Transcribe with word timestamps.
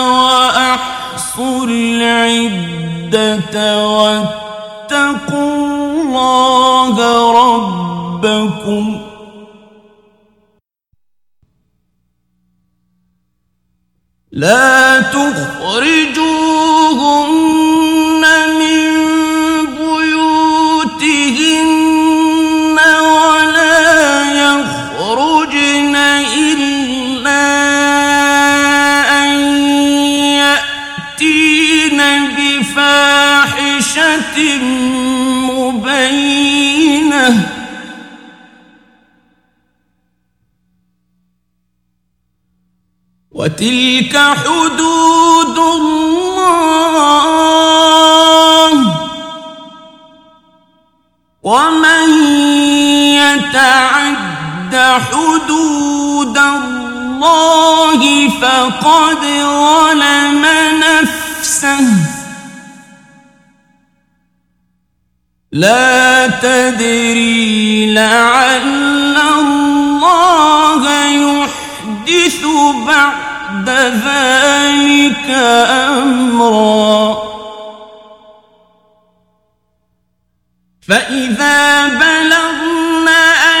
وأحصوا 0.00 1.66
العدة 1.66 3.56
واتقوا 3.88 5.54
الله 6.02 6.96
ربكم. 7.42 8.84
لا 14.32 15.00
تخرجوهن 15.00 16.32
وتلك 43.62 44.14
حدود 44.44 45.58
الله. 45.58 46.82
ومن 51.42 52.10
يتعد 53.14 54.74
حدود 55.10 56.38
الله 56.38 58.28
فقد 58.28 59.22
ظلم 59.62 60.44
نفسه. 60.82 61.86
لا 65.52 66.26
تدري 66.26 67.94
لعل 67.94 69.16
الله 69.16 70.82
يحدث 71.06 72.44
بعد 72.86 73.31
ذلك 73.68 75.30
أمرا. 76.00 77.22
فإذا 80.88 81.88
بلغن 81.88 83.08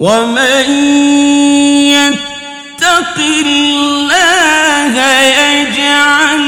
ومن 0.00 0.70
يتق 1.92 3.16
الله 3.18 4.94
يجعل 5.20 6.44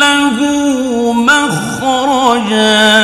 له 0.00 0.36
مخرجا 1.12 2.94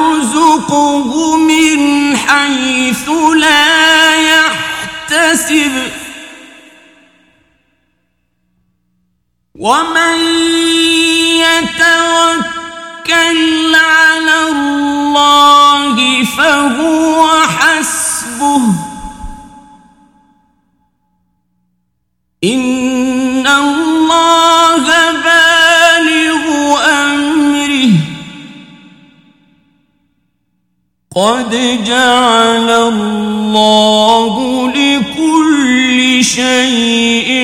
ويرزقه 0.00 1.36
من 1.36 2.16
حيث 2.16 3.08
لا 3.40 4.14
يحتسب 4.14 5.72
ومن 9.54 10.18
يتوكل 11.40 12.60
الله 15.20 16.24
فهو 16.24 17.26
حسبه. 17.42 18.62
إن 22.44 23.46
الله 23.46 24.86
بالغ 25.12 26.44
أمره. 26.90 27.92
قد 31.16 31.50
جعل 31.84 32.70
الله 32.70 34.34
لكل 34.68 36.24
شيء 36.24 37.39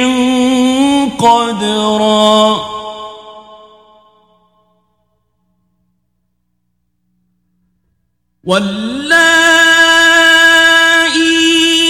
واللائي 8.47 10.07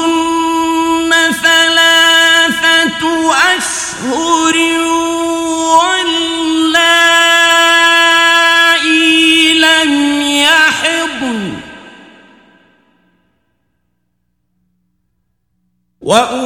ثلاثة 1.42 3.02
أشهر 3.56 4.56
واللائي 5.78 6.34
لم 9.58 9.92
يحضن. 10.22 11.40
وأولاة 16.00 16.45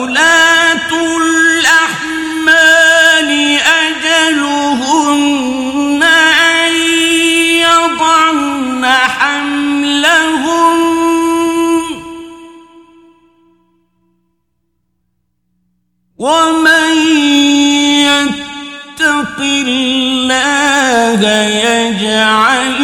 الله 19.43 21.21
يجعل 21.67 22.79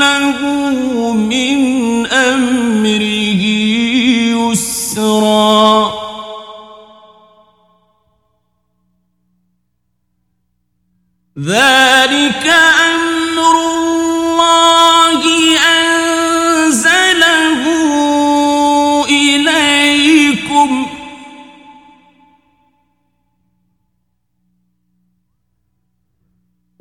له 0.00 0.71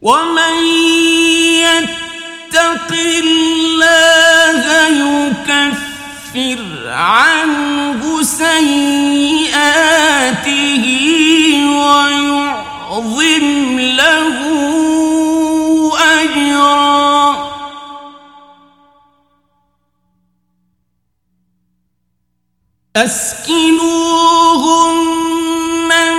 ومن 0.02 0.66
يتق 1.62 2.90
الله 2.92 4.64
يكفر 4.90 6.62
عنه 6.90 8.24
سيئاته 8.24 9.26
ويعظم 11.78 13.46
له 13.80 14.38
أجرا. 16.20 17.52
أسكنوهن 22.96 23.82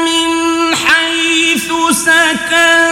من 0.05 0.29
حيث 0.77 1.73
سكنتم 1.91 2.92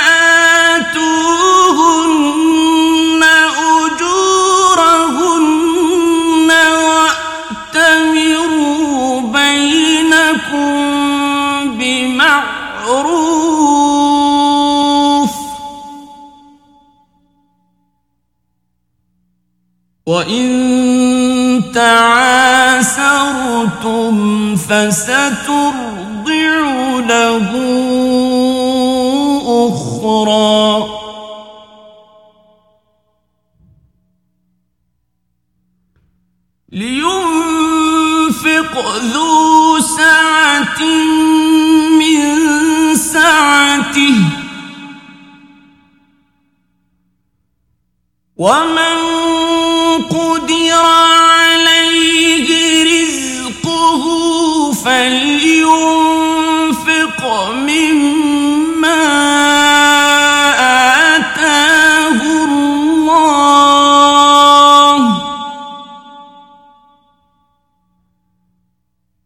أجورهن 3.81 4.91
وأتمروا 7.73 9.21
بينكم 9.21 10.71
بمعروف 11.77 12.51
وإن 20.05 20.71
تعاسرتم 23.61 24.55
فسترضع 24.55 25.71
له 27.09 27.49
أخرى. 29.67 30.87
لينفق 36.71 38.73
ذو 39.13 39.79
سعة 39.79 40.81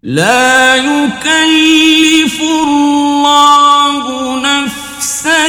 لا 0.06 0.76
يكلف 0.76 2.42
الله 2.42 4.40
نفسا 4.40 5.48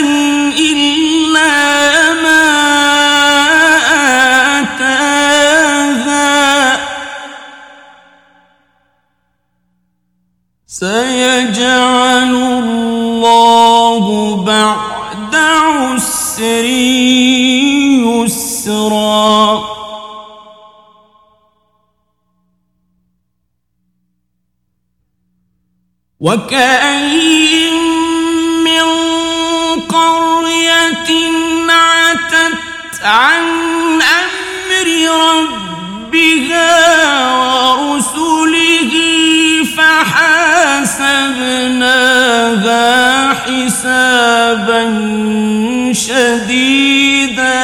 إلا 0.58 1.52
ما 2.24 2.44
آتاها. 4.58 6.08
سيجعل 10.66 12.34
الله 12.34 14.04
بعد 14.36 15.34
عسر 15.34 16.64
يسرا. 18.24 19.75
وكأين 26.20 27.74
من 28.64 28.86
قرية 29.80 31.10
عتت 31.70 33.02
عن 33.02 33.42
أمر 34.02 34.88
ربها 35.28 36.72
ورسله 37.36 38.92
فحاسبناها 39.76 40.54
حسابا 43.34 44.82
شديدا 45.92 47.56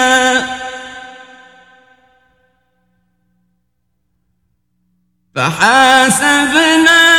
فحاسبناها 5.35 7.12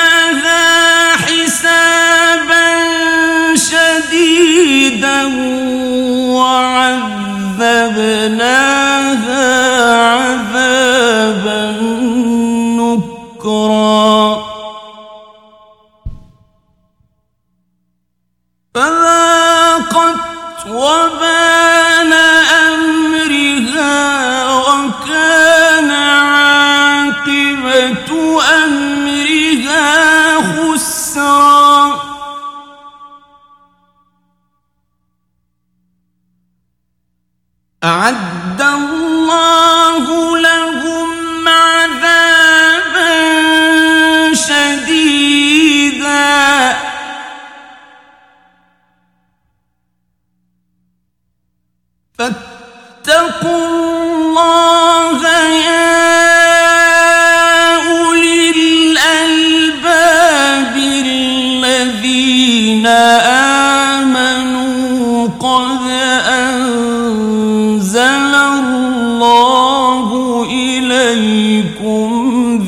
أنزل 66.39 68.01
الله 68.35 70.07
إليكم 70.51 72.09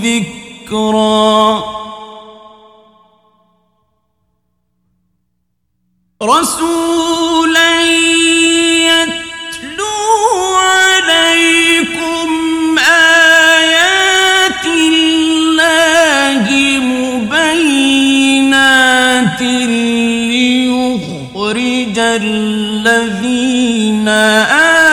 ذكرا. 0.03 1.75
رسولا 6.23 7.81
يتلو 8.87 9.85
عليكم 10.55 12.29
آيات 13.59 14.65
الله 14.65 16.45
مبينات 17.13 18.21
ليخرج 21.53 21.99
الذين 21.99 22.87
آمنوا 24.07 24.84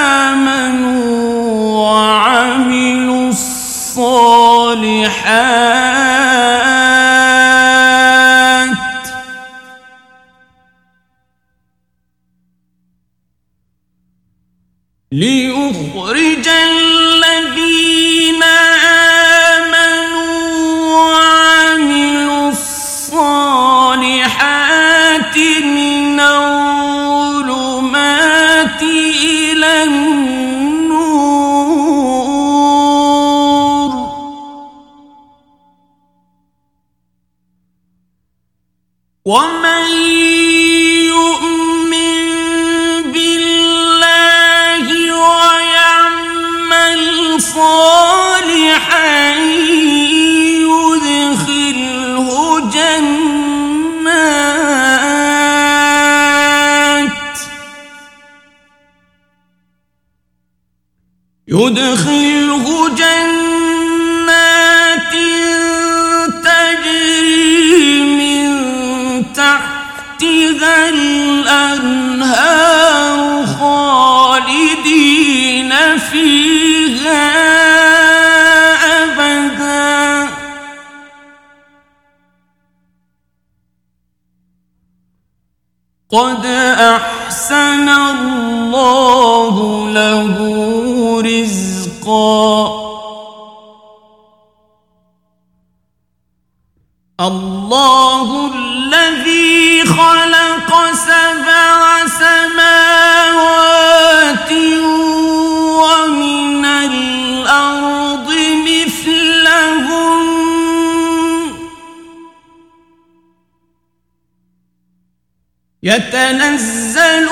يدخله 61.72 62.88
جنات 62.88 64.32
تجري 66.44 68.02
من 68.02 68.48
تحتها 69.32 70.88
الأنهار 70.88 72.36
خالدين 73.60 74.92
فيها 75.98 77.32
أبدا. 79.02 80.28
قد 86.10 86.46
الله 97.20 98.50
الذي 98.54 99.84
خلق 99.86 100.92
سبع 100.92 102.06
سماوات 102.06 103.72
ومن 105.82 106.64
الأرض 106.64 108.28
مثلهن. 108.68 110.22
يتنزل 115.82 117.28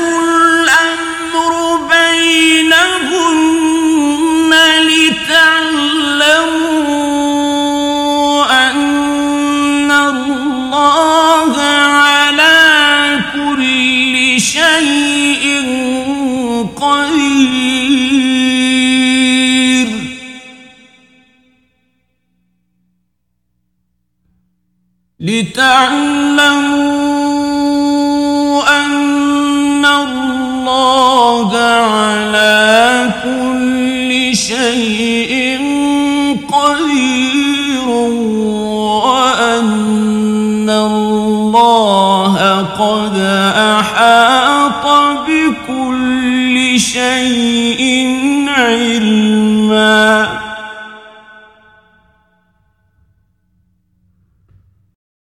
لتعلموا 25.40 26.19